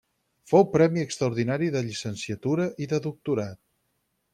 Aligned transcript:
Fou 0.51 0.65
Premi 0.75 1.03
extraordinari 1.09 1.69
de 1.77 1.85
llicenciatura 1.91 2.69
i 2.87 2.93
de 2.95 3.05
doctorat. 3.09 3.67